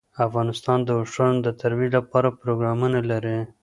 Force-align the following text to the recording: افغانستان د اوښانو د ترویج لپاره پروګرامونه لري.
افغانستان 0.27 0.79
د 0.83 0.89
اوښانو 0.99 1.39
د 1.43 1.47
ترویج 1.61 1.91
لپاره 1.99 2.29
پروګرامونه 2.41 2.99
لري. 3.11 3.37